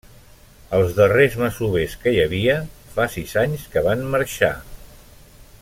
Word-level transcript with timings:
Els 0.77 0.95
darrers 0.99 1.37
masovers 1.41 1.93
que 2.05 2.15
hi 2.15 2.19
havia 2.25 2.57
fa 2.97 3.09
sis 3.19 3.37
anys 3.45 3.71
que 3.75 3.87
van 3.91 4.05
marxar. 4.17 4.55